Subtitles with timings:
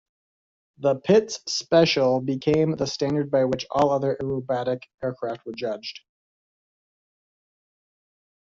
[0.79, 5.99] The Pitts Special became the standard by which all other aerobatic aircraft were judged.